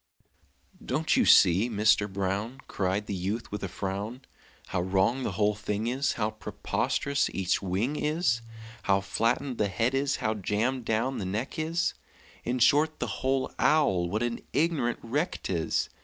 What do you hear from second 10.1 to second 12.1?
how jammed down the neck is